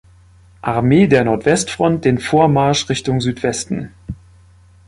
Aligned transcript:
Armee 0.63 1.05
der 1.07 1.23
Nordwestfront 1.25 2.05
den 2.05 2.17
Vormarsch 2.17 2.89
Richtung 2.89 3.21
Südwesten. 3.21 3.93